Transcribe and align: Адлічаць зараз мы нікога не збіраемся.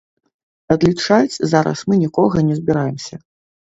Адлічаць 0.75 1.39
зараз 1.53 1.79
мы 1.91 1.99
нікога 2.07 2.37
не 2.49 2.55
збіраемся. 2.61 3.15